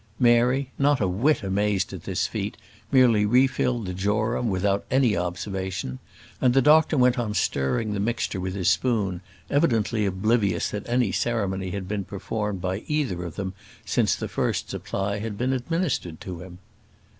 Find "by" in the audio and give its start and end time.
12.59-12.79